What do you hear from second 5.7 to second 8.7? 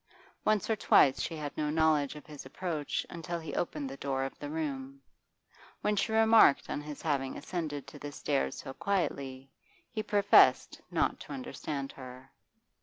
when she remarked on his having ascended the stairs